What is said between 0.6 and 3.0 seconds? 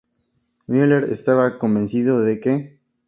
Müller estaba convencido de que